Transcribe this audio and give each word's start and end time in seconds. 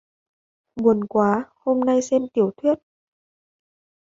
Buồn 0.75 0.99
quá 1.09 1.45
hôm 1.55 1.79
nay 1.79 2.01
xem 2.01 2.21
tiểu 2.33 2.51
thuyết 2.57 2.75